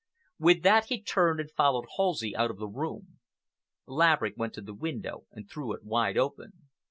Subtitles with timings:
[0.39, 3.19] With that he turned and followed Halsey out of the room.
[3.85, 6.53] Laverick went to the window and threw it wide open.